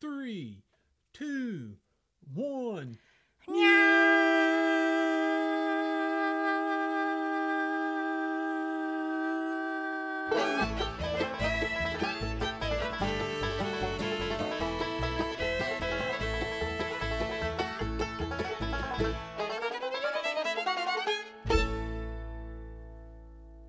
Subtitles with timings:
[0.00, 0.62] three,
[1.12, 1.76] two,
[2.34, 2.98] one.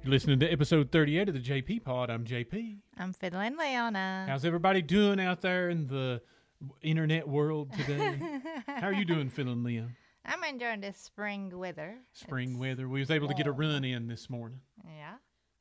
[0.10, 2.10] You're listening to episode 38 of the JP Pod.
[2.10, 2.78] I'm JP.
[2.98, 4.26] I'm fiddling Leona.
[4.28, 6.20] How's everybody doing out there in the
[6.82, 8.20] internet world today?
[8.66, 9.96] How are you doing, feeling Leon?
[10.26, 11.94] I'm enjoying this spring weather.
[12.14, 12.90] Spring It's- weather.
[12.90, 14.62] We was able to get a run in this morning.
[14.84, 15.18] Yeah,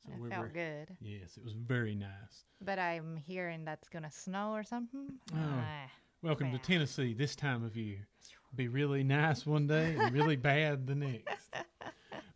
[0.07, 0.97] So it felt good.
[1.03, 2.47] Yes, it was very nice.
[2.63, 5.11] But I'm hearing that's gonna snow or something.
[5.35, 5.37] Oh.
[5.37, 5.91] Ah,
[6.23, 8.09] Welcome to Tennessee this time of year.
[8.57, 11.51] Be really nice one day and really bad the next.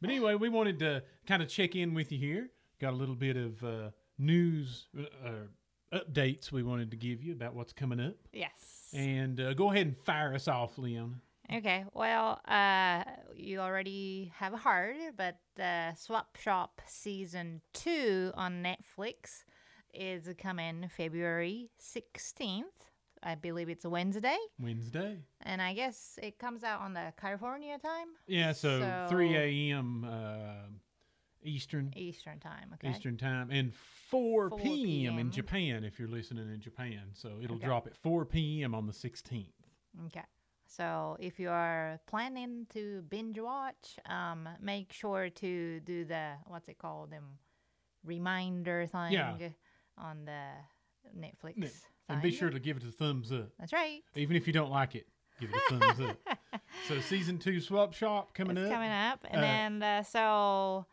[0.03, 2.51] But anyway, we wanted to kind of check in with you here.
[2.81, 5.47] Got a little bit of uh, news uh,
[5.97, 8.17] updates we wanted to give you about what's coming up.
[8.33, 8.91] yes.
[8.93, 11.21] And uh, go ahead and fire us off, Leon.
[11.55, 11.85] Okay.
[11.95, 13.05] Well, uh,
[13.37, 19.45] you already have heard, but uh, Swap Shop season two on Netflix
[19.95, 22.63] is coming February 16th.
[23.23, 25.19] I believe it's a Wednesday, Wednesday.
[25.43, 30.05] and I guess it comes out on the California time, Yeah, so, So- 3 a.m.
[30.05, 30.67] Uh,
[31.45, 32.71] Eastern Eastern time.
[32.75, 32.91] Okay.
[32.91, 35.19] Eastern time and 4, 4 p.m.
[35.19, 37.11] in Japan if you're listening in Japan.
[37.15, 37.67] So it'll Okay.
[37.67, 38.75] drop at 4 p.m.
[38.77, 39.53] on the 16th.
[40.07, 40.23] Okay.
[40.67, 46.69] So if you are planning to binge watch, um, make sure to do the what's
[46.69, 47.39] it called, them
[48.05, 49.37] reminder thing Yeah.
[49.99, 50.49] on the
[51.17, 51.57] Netflix.
[51.57, 51.71] Ne-
[52.09, 53.49] And be sure to give it a thumbs up.
[53.59, 54.03] That's right.
[54.17, 55.07] Even if you don't like it,
[55.41, 56.39] give it a thumbs up.
[56.89, 58.73] So season two swap shop coming it's up.
[58.73, 60.87] coming up, and Uh, then uh, so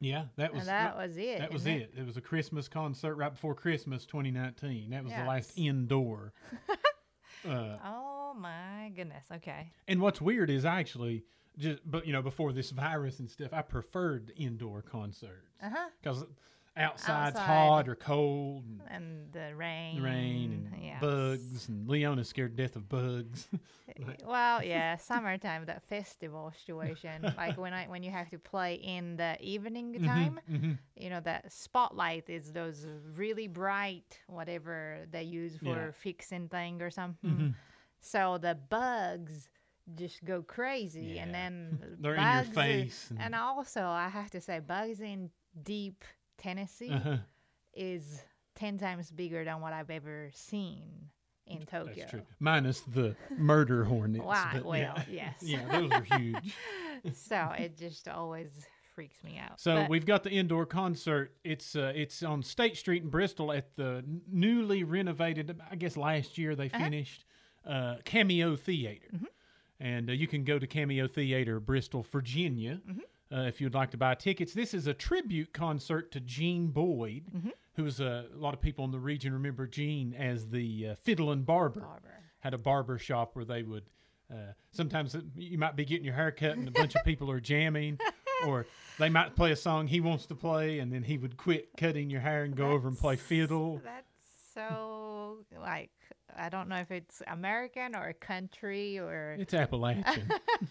[0.00, 1.38] Yeah, that was and that was it.
[1.38, 1.94] that was isn't it.
[1.96, 4.90] It was a Christmas concert right before Christmas 2019.
[4.90, 6.32] That was the last indoor.
[7.48, 9.24] uh, Oh my goodness.
[9.32, 9.70] Okay.
[9.86, 11.22] and what's weird is I actually
[11.58, 15.48] just, but you know, before this virus and stuff, I preferred indoor concerts
[16.02, 16.24] because
[16.76, 17.46] outside's Outside.
[17.46, 18.64] hot or cold.
[18.66, 20.02] And, And the rain.
[20.02, 23.48] rain and bugs and Leona's scared death of bugs.
[24.24, 29.16] Well, yeah, summertime, that festival situation, like when I when you have to play in
[29.16, 32.84] the evening time, hmm you know, that spotlight is those
[33.16, 35.90] really bright whatever they use for Yeah.
[35.92, 37.30] fixing thing or something.
[37.30, 37.54] Mhm.
[38.00, 39.48] So the bugs
[39.96, 43.06] just go crazy, and then They're in your face.
[43.10, 45.30] And, and also, I have to say, bugs in
[45.62, 46.04] deep
[46.36, 47.16] Tennessee uh-huh.
[47.74, 48.22] is
[48.54, 51.08] ten times bigger than what I've ever seen
[51.46, 51.94] in Tokyo.
[51.96, 52.22] That's true.
[52.40, 54.24] Minus the murder hornets.
[54.52, 55.02] But Well, yeah.
[55.10, 55.34] yes.
[55.42, 56.54] yeah, those are huge.
[57.14, 58.50] so it just always
[58.94, 59.58] freaks me out.
[59.60, 61.34] So But- we've got the indoor concert.
[61.44, 65.58] It's uh, it's on State Street in Bristol at the newly renovated.
[65.70, 66.78] I guess last year they Uh-huh.
[66.84, 67.24] finished
[67.66, 69.24] uh, Cameo Theater, Mm-hmm.
[69.80, 72.80] And uh, you can go to Cameo Theater, Bristol, Virginia.
[72.88, 73.34] Mm-hmm.
[73.34, 74.52] uh, if you'd like to buy tickets.
[74.52, 77.24] This is a tribute concert to Gene Boyd,
[77.74, 80.94] who was a, a lot of people in the region remember Gene as the uh,
[81.04, 81.80] fiddling barber.
[81.80, 82.14] Barber.
[82.40, 83.84] Had a barber shop where they would.
[84.32, 87.40] Uh, sometimes you might be getting your hair cut and a bunch of people are
[87.40, 87.98] jamming,
[88.46, 88.66] or
[88.98, 92.10] they might play a song he wants to play, and then he would quit cutting
[92.10, 93.80] your hair and go over and play fiddle.
[93.82, 94.06] That's
[94.54, 95.90] so like
[96.36, 100.30] I don't know if it's American or a country or It's Appalachian.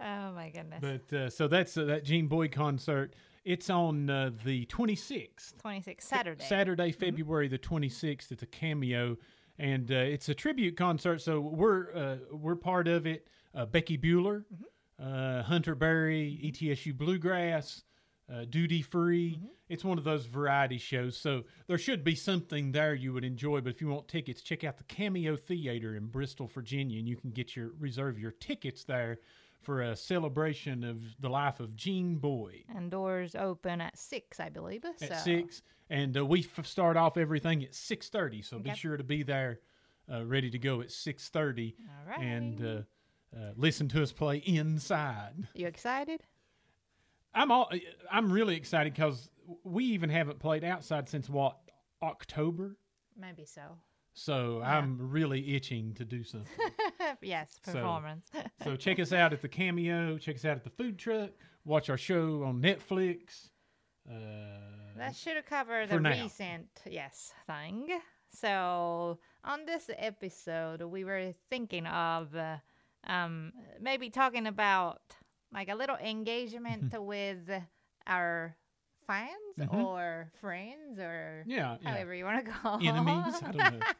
[0.00, 0.80] oh my goodness.
[0.80, 3.14] But uh, so that's uh, that Gene Boyd concert.
[3.44, 6.44] It's on uh, the 26th, 26 Saturday.
[6.44, 8.30] Saturday, February the 26th.
[8.32, 9.16] It's a cameo,
[9.58, 11.22] and uh, it's a tribute concert.
[11.22, 13.26] So we're uh, we're part of it.
[13.54, 14.44] Uh, Becky Buller,
[15.02, 17.82] uh, Hunter Berry, ETSU Bluegrass,
[18.32, 19.40] uh, Duty Free.
[19.68, 21.16] It's one of those variety shows.
[21.16, 23.60] So there should be something there you would enjoy.
[23.60, 27.16] But if you want tickets, check out the Cameo Theater in Bristol, Virginia, and you
[27.16, 29.18] can get your reserve your tickets there
[29.60, 34.48] for a celebration of the life of Gene Boyd and doors open at 6, I
[34.50, 34.84] believe.
[34.84, 38.40] at six, and uh, we f- start off everything at six thirty.
[38.40, 39.58] So be sure to be there,
[40.10, 42.24] uh, ready to go at six thirty, All right.
[42.24, 45.48] and uh, uh, listen to us play inside.
[45.54, 46.22] you excited?
[47.38, 47.70] I'm all
[48.10, 49.30] I'm really excited because
[49.64, 51.56] we even haven't played outside since what
[52.02, 52.76] October.
[53.16, 53.62] Maybe so.
[54.14, 54.78] So Yeah.
[54.78, 56.50] I'm really itching to do something.
[57.22, 58.28] yes, performance.
[58.64, 60.18] so check us out at the Cameo.
[60.18, 61.30] Check us out at the food truck.
[61.64, 63.50] Watch our show on Netflix.
[64.10, 64.14] Uh,
[64.96, 66.10] that should cover the now.
[66.10, 67.88] recent yes thing.
[68.30, 72.56] So on this episode, we were thinking of uh,
[73.06, 75.00] um, maybe talking about
[75.52, 77.48] like a little engagement with
[78.06, 78.56] our
[79.06, 79.84] fans Mhm.
[79.84, 81.90] or friends or yeah, yeah.
[81.90, 83.34] however you want to call Enemies.
[83.42, 83.86] I don't know.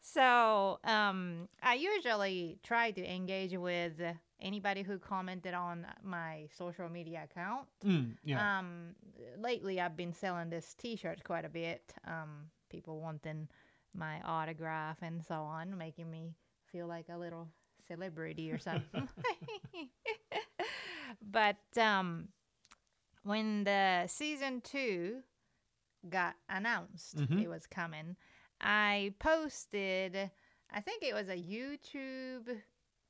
[0.00, 4.00] so um, I usually try to engage with
[4.40, 7.66] anybody who commented on my social media account.
[7.84, 8.58] Mm, yeah.
[8.58, 8.94] Um,
[9.38, 11.92] lately, I've been selling this T-shirt quite a bit.
[12.06, 13.48] Um, people wanting
[13.94, 16.34] my autograph and so on, making me
[16.70, 17.48] feel like a little
[17.88, 19.08] celebrity or something.
[21.22, 22.28] but um,
[23.24, 25.20] when the season two
[26.08, 27.42] got announced, Mhm.
[27.42, 28.16] it was coming.
[28.60, 30.30] I posted,
[30.70, 32.60] I think it was a YouTube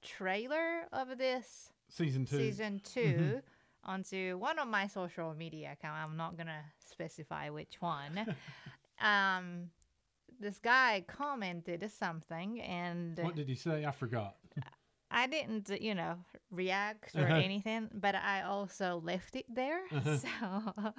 [0.03, 2.37] trailer of this season two.
[2.39, 3.43] season 2
[3.85, 5.97] onto one of my social media account.
[6.11, 8.37] I'm not gonna specify which one.
[9.01, 9.71] um,
[10.41, 13.85] this guy commented something, and What did he say?
[13.85, 14.37] I forgot.
[15.11, 16.17] I didn't, you know,
[16.51, 17.41] react or Uh-huh.
[17.41, 19.81] anything, but I also left it there.
[19.93, 20.19] Uh-huh.
[20.19, 20.93] So,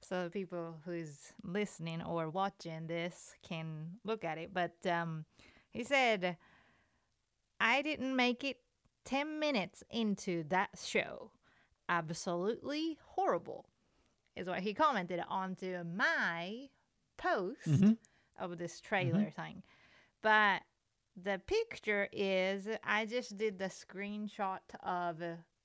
[0.00, 4.52] so people who's listening or watching this can look at it.
[4.54, 5.24] But um,
[5.70, 6.36] he said,
[7.60, 8.58] I didn't make it
[9.04, 11.30] 10 minutes into that show.
[11.88, 13.66] Absolutely horrible,
[14.36, 16.68] is what he commented onto my
[17.16, 17.96] post Mhm.
[18.38, 19.62] of this trailer thing.
[20.22, 20.62] But
[21.22, 25.16] the picture is I just did the screenshot of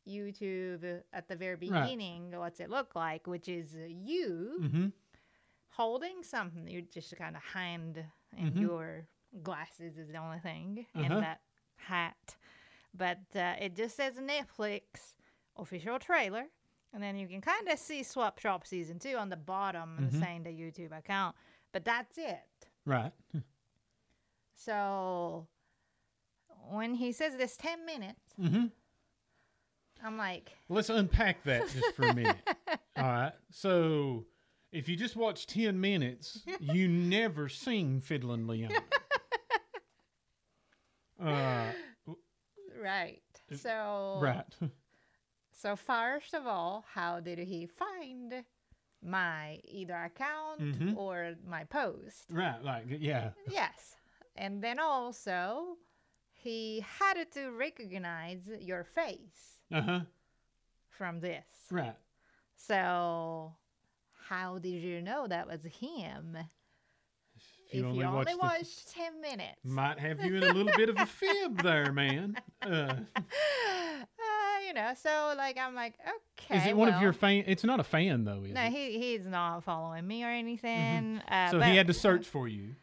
[0.07, 2.31] YouTube at the very beginning.
[2.37, 3.27] What's it look like?
[3.27, 4.87] Which is you Mm-hmm.
[5.69, 6.67] holding something.
[6.67, 8.03] You just kind of hand
[8.37, 8.61] and Mhm.
[8.61, 9.07] your
[9.43, 11.03] glasses is the only thing Uh-huh.
[11.13, 11.41] and that
[11.75, 12.35] hat.
[12.93, 15.15] But uh, it just says Netflix
[15.57, 16.47] official trailer.
[16.93, 20.19] And then you can kind of see Swap Shop season two on the bottom Mhm.
[20.19, 21.35] saying the YouTube account.
[21.71, 22.67] But that's it.
[22.85, 23.13] Right.
[24.65, 25.47] So
[26.69, 28.65] when he says this 10 minutes, Mm-hmm.
[30.03, 32.35] I'm like, Let's unpack that just for a minute.
[32.97, 33.33] All right.
[33.51, 34.25] So,
[34.71, 38.71] if you just watch 10 minutes, you never seen Fiddlin' Leon.
[41.23, 41.65] Uh,
[42.81, 43.21] right.
[43.55, 44.45] So, right.
[45.53, 48.43] so first of all, how did he find
[49.03, 50.97] my either account Mhm.
[50.97, 52.25] or my post?
[52.31, 52.63] Right.
[52.63, 53.31] Like, yeah.
[53.47, 53.97] yes.
[54.35, 55.77] And then also,
[56.33, 59.99] he had to recognize your face Uh huh.
[60.89, 61.45] from this.
[61.69, 61.95] Right.
[62.55, 63.53] So,
[64.29, 66.37] how did you know that was him?
[67.35, 69.57] If you if only you only watched the- watched 10 minutes.
[69.63, 72.35] Might have you in a little bit of a fib there, man.
[72.61, 72.67] Uh,
[73.15, 73.21] uh,
[74.67, 75.95] you know, so like I'm like,
[76.39, 76.57] okay.
[76.59, 77.43] is it one of your fan?
[77.47, 78.71] It's not a fan though, is No, it?
[78.71, 81.19] he he's not following me or anything.
[81.27, 82.75] Uh, so he had to search for you.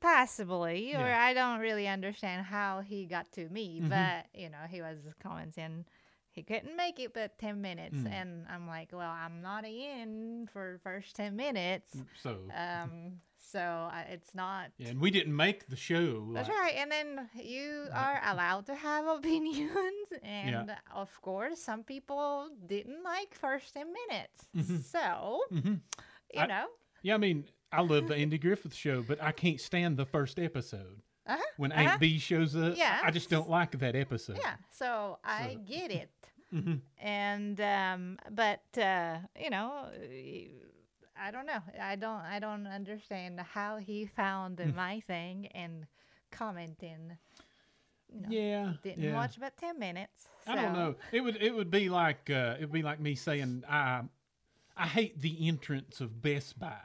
[0.00, 1.22] Possibly, or Yeah.
[1.28, 3.80] I don't really understand how he got to me.
[3.80, 3.88] Mhm.
[3.88, 5.84] But you know, he was commenting
[6.32, 8.12] he couldn't make it but 10 minutes Mm.
[8.12, 13.20] and i'm like well i'm not in for first 10 minutes So um
[13.52, 14.70] So uh, it's not.
[14.78, 16.30] Yeah, and we didn't make the show.
[16.34, 16.74] That's like- right.
[16.76, 20.06] And then you are allowed to have opinions.
[20.22, 24.38] And of course, some people didn't like first 10 minutes.
[24.94, 25.80] So, Mhm.
[26.34, 26.66] you I- know,
[27.02, 30.38] Yeah, I mean, I love the Andy Griffith show, but I can't stand the first
[30.38, 31.02] episode.
[31.26, 31.90] uh-huh, When uh-huh.
[31.92, 33.00] Aunt Bee shows up, Yeah.
[33.04, 34.38] I just don't like that episode.
[34.42, 34.56] yeah.
[34.70, 36.10] So I So- get it.
[36.52, 36.80] Mhm.
[36.98, 39.88] And, um, but, uh, you know,
[41.16, 41.60] I don't know.
[41.80, 44.74] I don't, I don't understand how he found Mm.
[44.74, 45.86] my thing and
[46.32, 47.16] commenting.
[48.12, 48.72] You know, Yeah.
[48.82, 49.14] didn't yeah.
[49.14, 50.26] watch but 10 minutes.
[50.46, 50.96] I don't know.
[51.12, 54.02] It would it would be like uh, it would be like me saying I
[54.76, 56.80] I hate the entrance of Best Buy,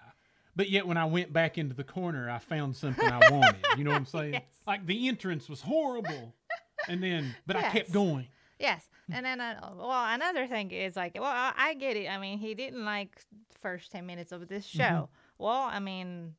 [0.56, 3.56] but yet when I went back into the corner, I found something I wanted.
[3.78, 4.34] You know what I'm saying?
[4.34, 4.44] Yes.
[4.66, 6.34] Like the entrance was horrible,
[6.88, 8.28] and then but I kept going.
[8.60, 12.08] Yes, and then uh, well, another thing is like, well, I, I get it.
[12.08, 13.10] I mean, he didn't like
[13.62, 14.84] first ten minutes of this show.
[14.84, 15.44] Mm-hmm.
[15.44, 16.36] Well, I mean,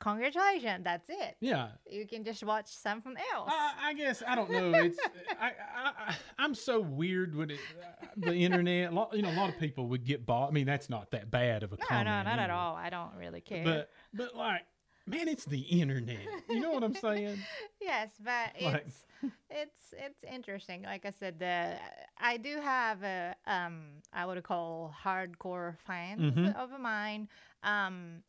[0.00, 1.36] congratulations, that's it.
[1.40, 1.68] Yeah.
[1.88, 3.50] You can just watch something else.
[3.52, 4.72] I, I guess I don't know.
[4.74, 4.98] It's
[5.40, 7.60] I, I, I I'm so weird with it.
[7.80, 8.90] Uh, the internet.
[8.90, 10.48] A lot, you know, a lot of people would get bought.
[10.48, 12.06] I mean, that's not that bad of a no, comment.
[12.06, 12.74] no, not at all.
[12.74, 13.64] I don't really care.
[13.64, 14.62] But but like,
[15.06, 16.26] man, it's the internet.
[16.48, 17.38] You know what I'm saying?
[17.80, 19.04] yes, but Like- it's
[19.50, 20.82] it's it's interesting.
[20.82, 21.74] Like I said, the
[22.18, 26.56] I do have a um I would call hardcore fans Mhm.
[26.56, 27.28] of mine.
[27.62, 28.22] Um,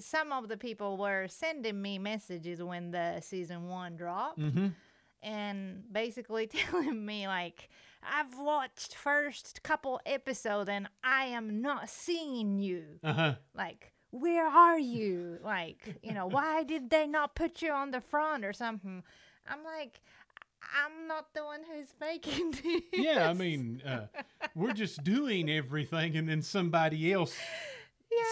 [0.00, 4.68] some of the people were sending me messages when the season one dropped, Mm-hmm.
[5.22, 7.68] and basically telling me like.
[8.08, 13.34] I've watched first couple episodes and I am not seeing you Uh huh.
[13.52, 18.00] like where are you like you know why did they not put you on the
[18.00, 19.02] front or something
[19.48, 20.00] i'm like
[20.80, 24.06] i'm not the one who's making this Yeah, I mean, uh,
[24.54, 27.34] we're just doing everything, and then somebody else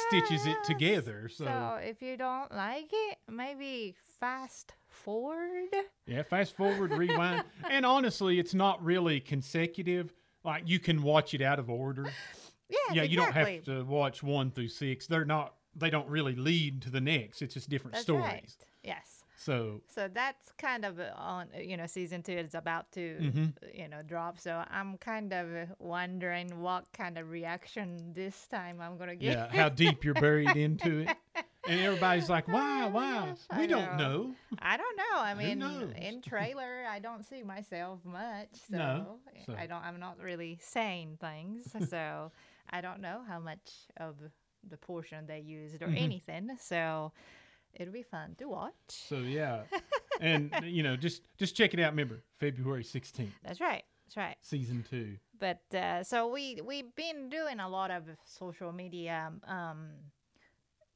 [0.09, 1.29] stitches it together.
[1.29, 5.69] So, so if you don't like it maybe fast forward
[6.07, 10.13] yeah, fast forward, rewind, and honestly, it's not really consecutive.
[10.45, 12.05] Like you can watch it out of order.
[12.69, 15.07] yes, yeah, you don't have to watch one through six.
[15.07, 15.55] They're not.
[15.77, 17.43] They don't really lead to the next.
[17.43, 18.25] It's just different That's stories.
[18.25, 18.55] right.
[18.85, 19.14] yes
[19.45, 23.53] So, so that's kind of uh, on you know season two is about to Mhm.
[23.81, 25.47] you know drop so i'm kind of
[25.79, 30.57] wondering what kind of reaction this time i'm gonna get yeah, how deep you're buried
[30.57, 31.09] into it,
[31.69, 32.87] and everybody's like, "Why?
[32.87, 33.13] Why?
[33.29, 34.05] Gosh, I We don't know.
[34.23, 35.17] know." I don't know.
[35.31, 35.61] I mean,
[36.09, 39.83] in trailer, I don't see myself much, so, No, so- I don't.
[39.83, 42.33] I'm not really saying things, so
[42.71, 43.67] I don't know how much
[43.99, 44.15] of
[44.73, 46.01] the portion they used or Mhm.
[46.07, 46.45] anything.
[46.59, 47.13] So
[47.77, 48.73] it'll be fun to watch.
[48.89, 49.63] So yeah,
[50.21, 51.93] and you know, just just check it out.
[51.93, 53.85] Remember, February sixteenth, That's right.
[54.07, 54.37] That's right.
[54.43, 55.17] season two.
[55.39, 59.91] But uh, so we we've been doing a lot of social media um,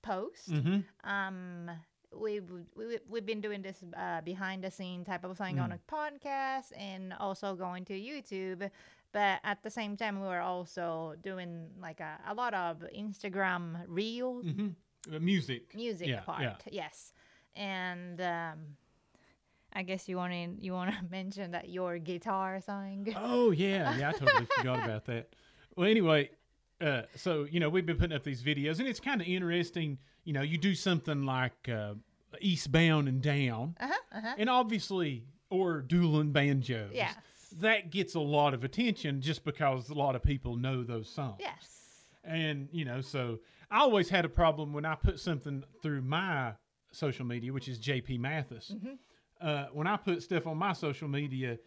[0.02, 0.48] posts.
[0.48, 0.80] Mm-hmm.
[1.08, 1.70] um
[2.16, 5.74] we've we, we've been doing this uh, behind the scene type of thing on Mm.
[5.78, 8.70] a podcast and also going to youtube
[9.12, 13.82] but at the same time we were also doing like a, a lot of instagram
[13.86, 14.68] reel Mm-hmm.
[15.06, 15.74] Uh, music.
[15.74, 16.54] music yeah, part yeah.
[16.70, 17.12] yes
[17.56, 18.58] and um
[19.72, 23.96] i guess you want to you want to mention that your guitar thing Oh yeah,
[23.98, 24.08] yeah.
[24.10, 25.34] I totally forgot about that.
[25.76, 26.30] Well, anyway,
[26.80, 29.98] uh, so you know we've been putting up these videos, and it's kind of interesting.
[30.24, 31.94] You know, you do something like uh,
[32.40, 36.90] Eastbound and Down, uh-huh uh-huh and obviously, or dueling banjos.
[36.92, 37.14] yes
[37.60, 41.40] That gets a lot of attention just because a lot of people know those songs.
[41.40, 43.38] yes And, you know, so
[43.70, 46.54] I always had a problem when I put something through my
[46.92, 48.74] social media, which is JP Mathes.
[49.40, 51.58] Uh, when I put stuff on my social media,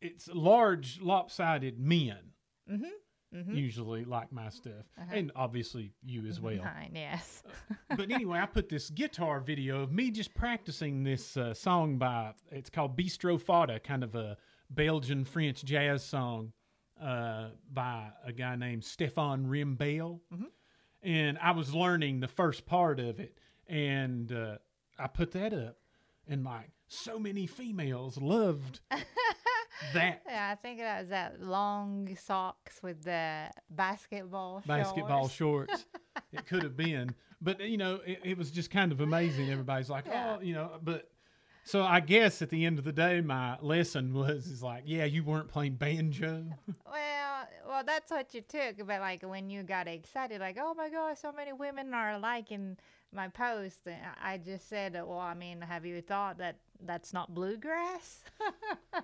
[0.00, 2.18] it's large, lopsided men
[2.70, 3.54] mm-hmm.
[3.54, 5.10] Usually like my stuff, Uh-huh.
[5.14, 6.62] and obviously you as well.
[6.62, 7.42] Fine, yes.
[7.88, 12.34] But anyway, I put this guitar video of me just practicing this uh, song by
[12.50, 14.36] it's called Bistro Fada, kind of a
[14.70, 16.52] Belgian French jazz song
[17.00, 20.20] uh, by a guy named Stéphane Wrembel.
[21.02, 24.58] And I was learning the first part of it, and uh,
[24.98, 25.76] I put that up,
[26.28, 28.78] and like so many females loved
[29.94, 35.72] that Yeah, I think that was that long socks with the basketball basketball shorts.
[35.72, 35.86] shorts.
[36.32, 39.50] it could have been, but you know, it, it was just kind of amazing.
[39.50, 40.36] Everybody's like, Yeah.
[40.38, 41.10] oh, you know, but
[41.64, 45.04] so I guess at the end of the day, my lesson was is like, yeah,
[45.04, 46.44] you weren't playing banjo.
[46.84, 48.86] Well, well, that's what you took.
[48.86, 52.76] But like when you got excited, like, oh my god, so many women are liking
[53.12, 53.80] my post.
[53.86, 58.20] and I I just said, well, I mean, have you thought that that's not bluegrass?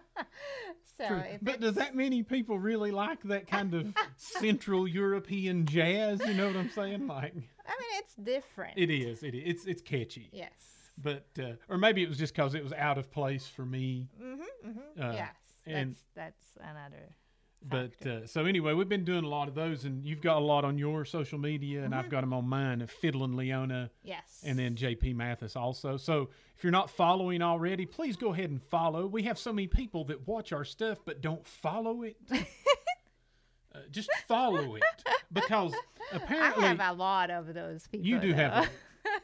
[0.99, 1.23] so, True.
[1.43, 6.21] But does that many people really like that kind of Central European jazz?
[6.27, 7.07] You know what I'm saying?
[7.07, 8.75] Like, I mean, it's different.
[8.77, 9.23] It is.
[9.23, 9.43] It is.
[9.45, 10.31] It's it's catchy.
[10.33, 10.78] Yes.
[11.01, 14.09] But uh, or maybe it was just because it was out of place for me.
[14.23, 14.71] Mm-hmm.
[14.71, 15.03] mm-hmm.
[15.03, 15.35] Uh, yes.
[15.67, 17.15] and- That's that's another.
[17.61, 18.21] But factor.
[18.23, 20.65] uh, so anyway, we've been doing a lot of those, and you've got a lot
[20.65, 21.99] on your social media, and Mm-hmm.
[22.05, 24.45] I've got them on mine, of Fiddlin' Leona, yes.
[24.47, 25.97] and then JP Mathes also.
[25.97, 29.09] So if you're not following already, please go ahead and follow.
[29.09, 32.17] We have so many people that watch our stuff but don't follow it.
[32.31, 34.83] uh, just follow it
[35.33, 35.75] because
[36.13, 38.07] apparently I have a lot of those people.
[38.07, 38.61] you do have, though.
[38.63, 38.69] a-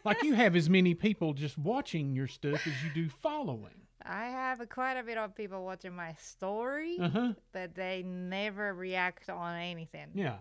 [0.04, 3.74] like you have as many people just watching your stuff as you do following.
[4.06, 7.32] I have quite a bit of people watching my story, Uh huh.
[7.52, 10.08] but they never react on anything.
[10.14, 10.36] Yeah.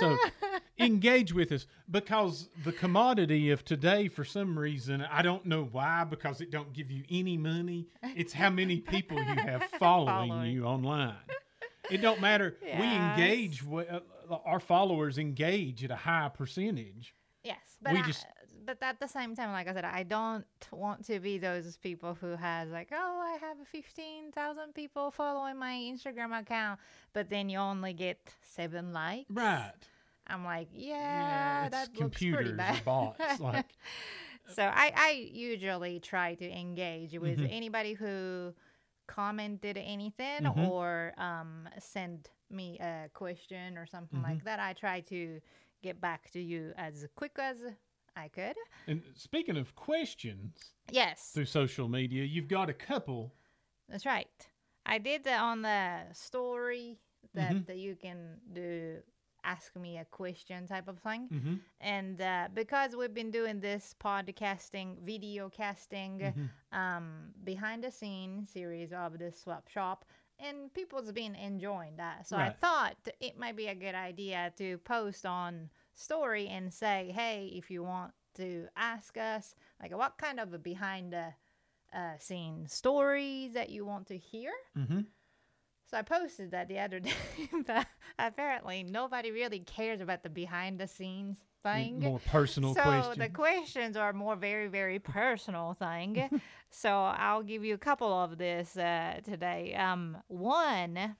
[0.00, 0.16] So
[0.78, 6.04] engage with us because the commodity of today, for some reason, I don't know why,
[6.04, 7.88] because it don't give you any money.
[8.02, 10.52] It's how many people you have following, Following.
[10.52, 11.14] you online.
[11.90, 12.56] It don't matter.
[12.62, 13.62] We engage.
[13.66, 14.00] Uh,
[14.44, 17.14] our followers engage at a high percentage.
[17.44, 18.26] Yes, but We I, just-
[18.66, 22.14] but at the same time, like I said, I don't want to be those people
[22.20, 26.80] who has like, oh, I have fifteen thousand people following my Instagram account,
[27.12, 29.30] but then you only get seven likes.
[29.30, 29.72] Right.
[30.28, 32.84] I'm like, yeah, it's that looks computers pretty bad.
[32.84, 33.40] bots.
[33.40, 33.66] Like,
[34.48, 37.48] so I, I usually try to engage with Mhm.
[37.50, 38.52] anybody who
[39.06, 40.68] commented anything Mhm.
[40.68, 44.30] or um, send me a question or something Mm-hmm.
[44.32, 44.58] like that.
[44.60, 45.40] I try to
[45.82, 47.56] get back to you as quick as
[48.16, 48.56] I could.
[48.86, 53.34] and speaking of questions Yes, through social media, you've got a couple.
[53.88, 54.28] that's right.
[54.86, 56.98] I did that on the story
[57.34, 57.66] that, Mhm.
[57.66, 59.02] that you can do
[59.44, 61.28] ask me a question type of thing.
[61.28, 61.54] Mm-hmm.
[61.80, 66.50] And uh, because we've been doing this podcasting, video casting, Mhm.
[66.76, 70.04] um, behind the scenes series of the swap shop,
[70.38, 72.26] and people's been enjoying that.
[72.26, 77.12] So I thought it might be a good idea to post on story and say,
[77.14, 81.32] hey, if you want to ask us, like what kind of a behind the
[81.94, 84.52] uh, scene stories that you want to hear.
[84.78, 85.00] Mm-hmm.
[85.90, 87.12] So I posted that the other day,
[87.66, 87.86] but
[88.18, 92.00] apparently nobody really cares about the behind the scenes thing.
[92.00, 93.16] More personal so questions.
[93.18, 96.28] the questions are more very very personal thing.
[96.70, 99.74] so I'll give you a couple of this uh, today.
[99.74, 101.16] Um, one,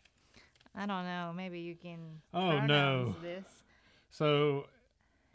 [0.75, 2.21] I don't know, maybe you can.
[2.35, 3.15] Oh, no.
[3.23, 3.45] This.
[4.17, 4.65] So,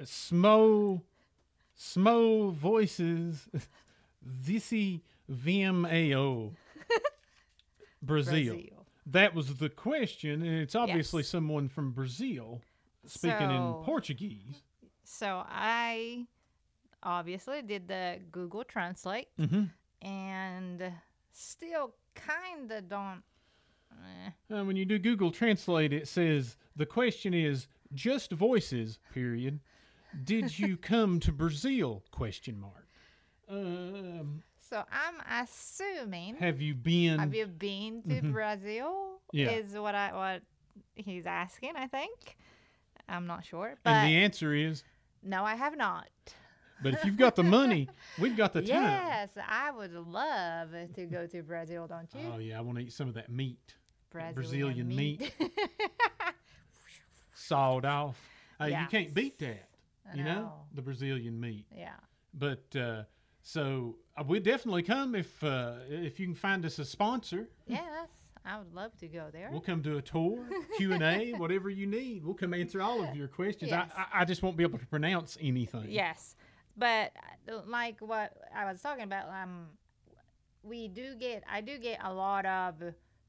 [0.01, 1.01] Smo,
[1.77, 3.47] Smo voices,
[4.43, 6.53] Zissy VMAO,
[8.01, 8.55] Brazil.
[8.55, 8.85] Brazil.
[9.05, 11.27] That was the question, and it's obviously Yes.
[11.29, 12.61] someone from Brazil
[13.05, 14.63] speaking in Portuguese.
[15.03, 16.25] So I
[17.03, 19.65] obviously did the Google Translate hmm
[20.01, 20.91] and
[21.31, 23.21] still kind of don't.
[23.91, 24.55] eh.
[24.55, 28.99] Uh, when you do Google Translate, it says the question is just voices.
[29.13, 29.59] Period.
[30.23, 32.03] Did you come to Brazil?
[32.11, 32.87] Question mark.
[33.49, 36.35] Um, So I'm assuming.
[36.35, 37.19] have you been?
[37.19, 38.85] Have you been to Brazil?
[39.33, 39.37] Mm-hmm.
[39.37, 39.49] Yeah.
[39.51, 40.41] Is what I what
[40.95, 41.73] he's asking.
[41.75, 42.37] I think.
[43.09, 44.83] I'm not sure, but and the answer is
[45.23, 46.07] no, I have not.
[46.83, 48.67] But if you've got the money, we've got the time.
[48.83, 51.87] Yes, I would love to go to Brazil.
[51.87, 52.31] Don't you?
[52.33, 53.75] Oh yeah, I want to eat some of that meat,
[54.11, 55.33] Brazilian, Brazilian meat.
[57.51, 58.17] sawed off.
[58.59, 59.67] Hey, you can't beat that.
[60.15, 60.53] You know know.
[60.73, 61.65] the Brazilian meat.
[61.75, 61.95] yeah.
[62.33, 63.03] But uh,
[63.41, 67.49] so uh, we'd definitely come if uh, if you can find us a sponsor.
[67.67, 68.07] Yes,
[68.45, 69.49] I would love to go there.
[69.51, 70.39] We'll come do a tour,
[70.77, 72.23] Q and A, whatever you need.
[72.25, 73.71] We'll come answer all of your questions.
[73.71, 73.89] Yes.
[73.97, 75.85] I, I, I just won't be able to pronounce anything.
[75.89, 76.35] Yes,
[76.77, 77.11] but
[77.49, 79.67] uh, like what I was talking about, um,
[80.63, 82.75] we do get I do get a lot of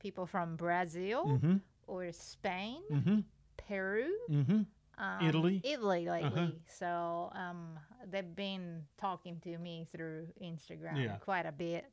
[0.01, 1.57] people from Brazil Mm-hmm.
[1.87, 3.21] or Spain, Mm-hmm.
[3.57, 4.61] Peru, Mm-hmm.
[4.99, 5.61] um, Italy?
[5.65, 6.29] Italy lately.
[6.43, 6.47] Uh-huh.
[6.67, 7.79] So um,
[8.11, 11.17] they've been talking to me through Instagram Yeah.
[11.17, 11.85] quite a bit.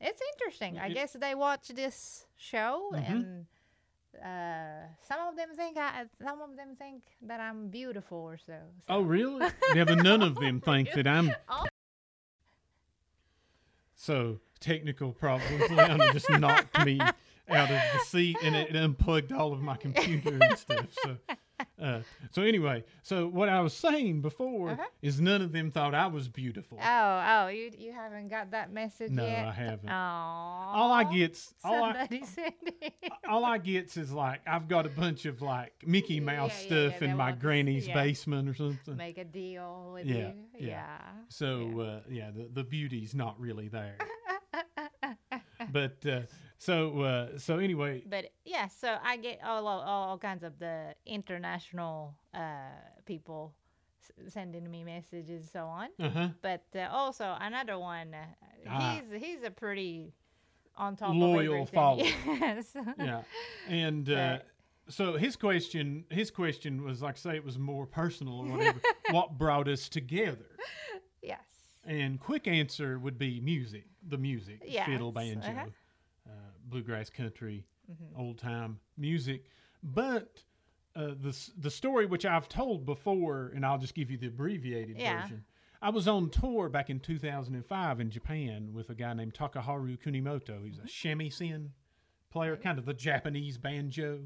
[0.00, 0.78] It's interesting.
[0.78, 3.10] I guess they watch this show Mhm.
[3.10, 3.46] and.
[4.24, 8.54] Uh, some of them think I, some of them think that I'm beautiful or so.
[8.86, 8.94] so.
[8.94, 9.46] Oh, really?
[9.76, 11.30] yeah, but none of them think that I'm.
[11.48, 11.66] Oh.
[13.94, 15.64] So technical problems.
[16.12, 17.00] Just knocked me
[17.50, 20.86] out of the seat and it unplugged all of my computer and stuff.
[21.02, 21.16] So,
[21.80, 24.82] uh, so anyway, so what I was saying before Uh-huh.
[25.02, 26.78] is none of them thought I was beautiful.
[26.80, 29.46] Oh, oh, you you haven't got that message no, yet?
[29.46, 29.88] I haven't.
[29.88, 29.92] Oh.
[29.92, 32.94] all I get's all I, Somebody sent it.
[33.28, 37.02] all I gets is like I've got a bunch of like Mickey Mouse yeah, stuff
[37.02, 37.94] yeah, in my granny's yeah.
[37.94, 38.96] basement or something.
[38.96, 40.34] Make a deal with Yeah, you.
[40.58, 40.68] yeah.
[40.68, 40.98] Yeah.
[41.28, 43.96] So uh, yeah, the the beauty's not really there.
[45.72, 46.20] but uh,
[46.58, 50.94] so uh, so anyway, But yeah, so I get all all, all kinds of the
[51.06, 52.38] international uh,
[53.06, 53.54] people
[54.28, 55.88] sending me messages and so on.
[56.00, 56.28] Uh huh.
[56.42, 58.24] But uh, also another one, uh,
[58.68, 59.00] Ah.
[59.10, 60.12] he's he's a pretty
[60.76, 62.04] on top Loyal follower.
[62.26, 62.76] Yes.
[62.98, 63.22] Yeah.
[63.68, 64.38] And uh,
[64.88, 68.80] so his question, his question was like, say, it was more personal or whatever.
[69.10, 70.46] what brought us together?
[71.22, 71.38] yes.
[71.84, 75.66] And quick answer would be music, the music, fiddle, banjo, uh-huh.
[76.70, 78.20] Bluegrass, country, Mm-hmm.
[78.20, 79.46] old time music.
[79.82, 80.42] But
[80.94, 84.98] uh, the the story which I've told before, and I'll just give you the abbreviated
[84.98, 85.22] Yeah.
[85.22, 85.44] version.
[85.80, 90.66] I was on tour back in 2005 in Japan with a guy named Takeharu Kunimoto.
[90.66, 91.68] He's a shamisen
[92.30, 94.20] player, kind of the Japanese banjo.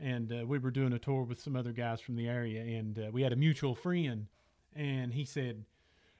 [0.00, 2.98] And uh, we were doing a tour with some other guys from the area, and
[2.98, 4.26] uh, we had a mutual friend,
[4.74, 5.64] and he said,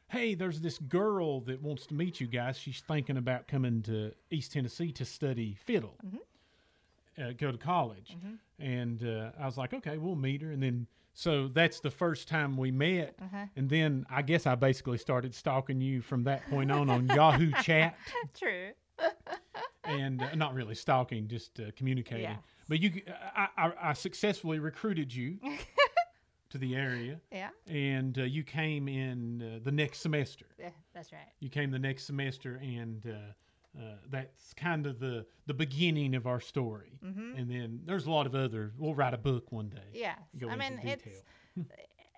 [0.08, 2.58] hey, there's this girl that wants to meet you guys.
[2.58, 5.96] She's thinking about coming to East Tennessee to study fiddle,
[7.20, 8.16] uh, go to college.
[8.58, 10.50] And uh, I was like, okay, we'll meet her.
[10.50, 13.18] And then, so that's the first time we met.
[13.56, 17.50] And then I guess I basically started stalking you from that point on on Yahoo
[17.62, 17.96] Chat.
[18.38, 18.70] True.
[19.84, 22.26] And uh, not really stalking, just uh, communicating.
[22.68, 23.00] But you,
[23.34, 25.38] I, I, I successfully recruited you
[26.50, 27.20] to the area.
[27.30, 27.50] Yeah.
[27.66, 30.46] And uh, you came in uh, the next semester.
[30.58, 31.32] Yeah, that's right.
[31.40, 36.26] you came the next semester and uh, uh, that's kind of the the beginning of
[36.26, 39.90] our story and then there's a lot of other we'll write a book one day
[39.92, 40.18] Yes.
[40.50, 41.22] I mean, it's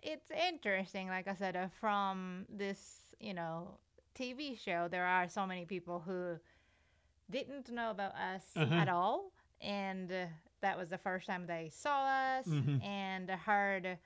[0.02, 1.08] it's interesting.
[1.08, 3.78] Like I said, uh, from this, you know,
[4.14, 6.36] TV show, there are so many people who
[7.30, 8.74] didn't know about us Uh-huh.
[8.74, 10.26] at all, and uh,
[10.62, 12.04] that was the first time they saw
[12.38, 12.82] us Mhm.
[12.84, 13.98] and heard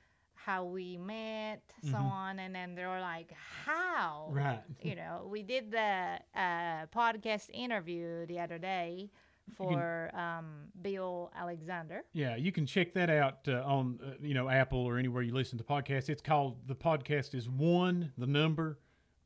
[0.44, 2.00] how we met, so Mhm.
[2.00, 3.32] on, and then they were like,
[3.64, 9.10] "How?" right you know, we did the uh, podcast interview the other day
[9.56, 12.02] for um, Bill Alexander.
[12.14, 15.34] yeah you can check that out uh, on uh, you know apple or anywhere you
[15.34, 18.78] listen to podcasts it's called the podcast is one the number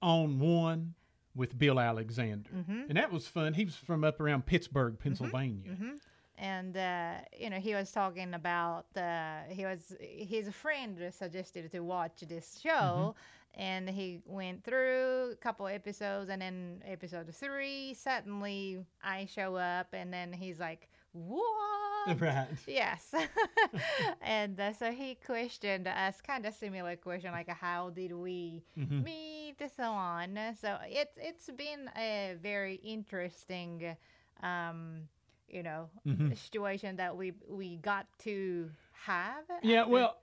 [0.02, 0.94] on one
[1.36, 2.82] with bill alexander Mm-hmm.
[2.88, 5.94] and that was fun he was from up around pittsburgh pennsylvania hmm
[6.38, 11.80] And uh, you know, he was talking about uh, he was his friend suggested to
[11.80, 13.14] watch this show,
[13.54, 19.88] and he went through a couple episodes, and then episode three, suddenly I show up,
[19.92, 23.14] and then he's like, "What?" right Yes.
[24.22, 29.04] and uh, so he questioned us, kind of similar question, like how did we Mhm.
[29.04, 30.38] meet, so on.
[30.60, 33.96] So it's it's been a very interesting,
[34.42, 35.08] um,
[35.48, 36.36] you know, Mhm.
[36.36, 39.44] situation that we we got to have.
[39.62, 40.18] Yeah, well,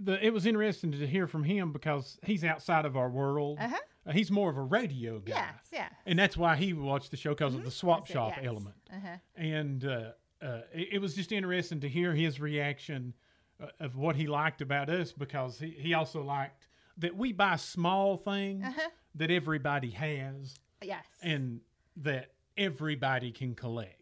[0.00, 3.58] the it was interesting to hear from him because he's outside of our world.
[3.60, 3.76] Uh-huh.
[4.06, 5.92] Uh, he's more of a radio guy, Yes, yes.
[6.04, 8.44] and that's why he watched the show because of the swap shop yes.
[8.46, 8.74] element.
[8.92, 9.16] Uh-huh.
[9.34, 10.10] And uh,
[10.42, 13.14] uh, it, it was just interesting to hear his reaction
[13.58, 17.56] uh, of what he liked about us because he, he also liked that we buy
[17.56, 18.90] small things Uh-huh.
[19.14, 21.06] that everybody has Yes.
[21.22, 21.60] and
[21.96, 24.00] that everybody can collect.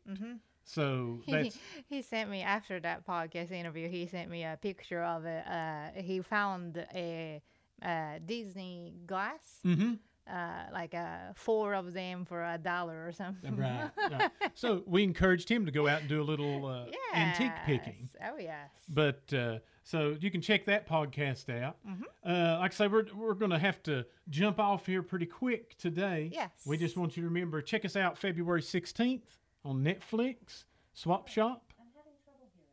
[0.64, 3.88] So he, that's he sent me after that podcast interview.
[3.88, 5.44] He sent me a picture of it.
[5.46, 7.42] Uh, he found a,
[7.82, 9.94] uh Disney glass, hmm
[10.30, 13.56] uh, like uh, four of them for a dollar or something.
[13.56, 14.30] Right, right.
[14.54, 18.08] So we encouraged him to go out and do a little uh, antique picking.
[18.24, 18.70] Oh yes.
[18.88, 21.76] But uh, so you can check that podcast out.
[21.88, 22.02] Mm-hmm.
[22.24, 25.76] Uh, like I say, we're, we're going to have to jump off here pretty quick
[25.76, 26.30] today.
[26.32, 26.50] Yes.
[26.64, 29.22] We just want you to remember check us out February 16th
[29.64, 31.72] on Netflix, Swap Shop.
[31.80, 32.70] I'm having trouble hearing.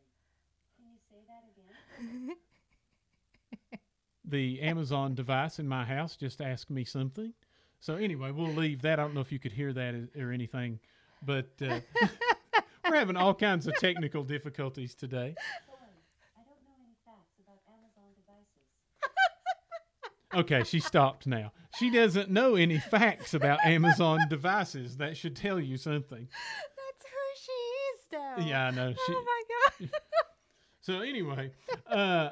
[0.78, 1.44] Can you say that
[2.28, 2.36] again?
[4.30, 7.34] The Amazon device in my house just asked me something.
[7.80, 9.00] So anyway, we'll leave that.
[9.00, 10.80] I don't know if you could hear that or anything,
[11.26, 11.80] but uh,
[12.88, 15.34] we're having all kinds of technical difficulties today.
[15.68, 15.74] Boy,
[16.38, 18.68] I don't know any facts about Amazon devices.
[20.36, 21.52] Okay, she stopped now.
[21.80, 24.98] She doesn't know any facts about Amazon devices.
[24.98, 26.28] That should tell you something.
[26.30, 28.36] That's who she is, though.
[28.48, 28.94] Yeah, I know.
[28.94, 29.42] She, Oh my
[29.88, 29.92] god.
[30.82, 31.52] so anyway,
[31.90, 32.30] uh,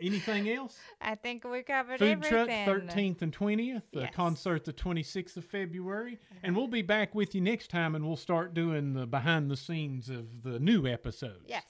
[0.00, 0.78] anything else?
[1.00, 3.82] I think we covered Food truck 13th and 20th.
[3.92, 4.14] The Yes.
[4.14, 6.18] concert the 26th of February.
[6.42, 9.56] And we'll be back with you next time and we'll start doing the behind the
[9.56, 11.44] scenes of the new episodes.
[11.48, 11.64] Yes.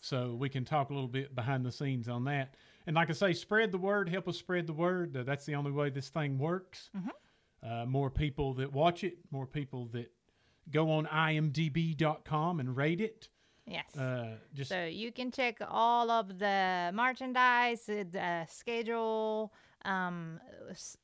[0.00, 2.54] So we can talk a little bit behind the scenes on that.
[2.86, 5.16] And like I say, spread the word, help us spread the word.
[5.16, 6.90] Uh, that's the only way this thing works.
[7.62, 10.12] Uh, more people that watch it, more people that
[10.70, 13.28] go on imdb.com and rate it.
[13.66, 13.96] Yes.
[13.96, 19.52] Uh, just so you can check all of the merchandise, uh, the schedule,
[19.86, 20.38] um,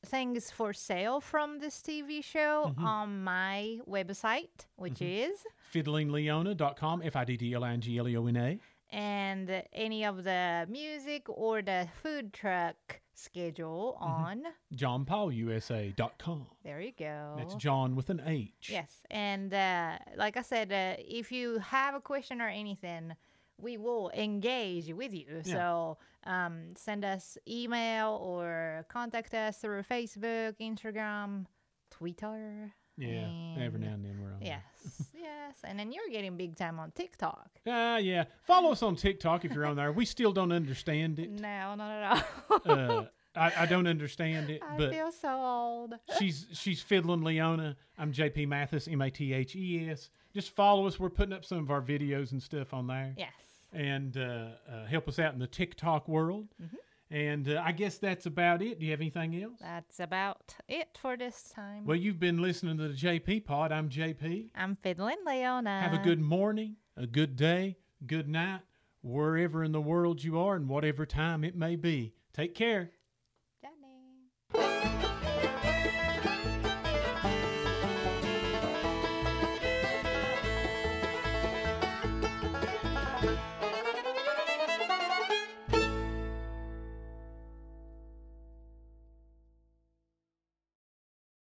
[0.05, 2.85] things for sale from this TV show Mm-hmm.
[2.85, 5.43] on my website, which is,
[5.73, 8.59] fiddlingleona.com, F I D D L I N G L E O N A.
[8.91, 14.43] and any of the music or the food truck schedule on.
[14.75, 16.47] JohnPaulUSA.com.
[16.63, 17.35] There you go.
[17.37, 18.69] That's John with an H.
[18.69, 23.13] Yes, and uh, like I said, uh, if you have a question or anything,
[23.57, 25.41] we will engage with you.
[25.45, 25.53] Yeah.
[25.53, 31.45] So um, send us email or contact us through Facebook, Instagram,
[31.89, 32.73] Twitter.
[32.97, 33.27] Yeah.
[33.59, 34.39] Every now and then we're on.
[34.41, 34.61] there.
[34.83, 37.49] Yes, yes, and then you're getting big time on TikTok.
[37.67, 38.25] Ah, yeah.
[38.43, 39.91] Follow us on TikTok if you're on there.
[39.91, 41.31] We still don't understand it.
[41.31, 42.61] No, not at all.
[42.65, 45.93] Uh, I, I don't understand it, I but feel so old.
[46.19, 47.77] she's she's fiddling Leona.
[47.97, 50.09] I'm JP Mathes, M A T H E S.
[50.33, 50.99] Just follow us.
[50.99, 53.31] We're putting up some of our videos and stuff on there, Yes.
[53.71, 56.47] and uh, uh, help us out in the TikTok world.
[56.61, 56.75] Mm-hmm.
[57.11, 58.79] And uh, I guess that's about it.
[58.79, 59.59] Do you have anything else?
[59.59, 61.85] That's about it for this time.
[61.85, 63.73] Well, you've been listening to the JP Pod.
[63.73, 64.51] I'm JP.
[64.55, 65.81] I'm fiddling Leona.
[65.81, 67.75] Have a good morning, a good day,
[68.07, 68.61] good night,
[69.01, 72.13] wherever in the world you are, and whatever time it may be.
[72.33, 72.91] Take care.